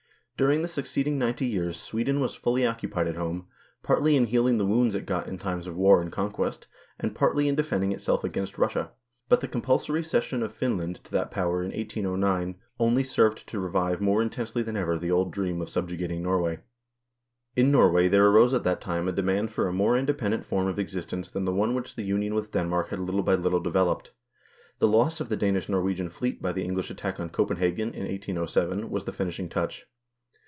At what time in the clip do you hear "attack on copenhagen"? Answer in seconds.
26.89-27.89